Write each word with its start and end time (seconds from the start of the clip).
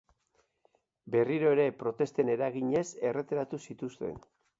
Berriro 1.15 1.51
ere, 1.55 1.67
protesten 1.83 2.31
eraginez 2.37 2.85
erretiratu 3.11 3.61
zituzten. 3.67 4.19